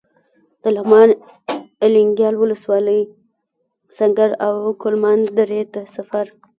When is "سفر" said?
5.95-6.25